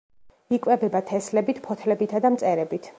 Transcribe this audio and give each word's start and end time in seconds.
იკვებება 0.57 1.03
თესლებით, 1.11 1.63
ფოთლებითა 1.69 2.27
და 2.27 2.37
მწერებით. 2.39 2.87